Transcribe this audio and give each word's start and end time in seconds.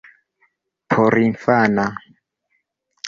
porinfana 0.89 1.87